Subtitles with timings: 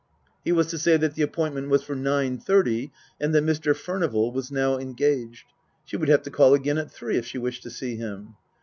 [0.43, 3.75] He was to say that the appointment was for nine thirty and that Mr.
[3.75, 5.49] Furnival was now engaged.
[5.85, 8.33] She would have to call again at three if she wished to see him.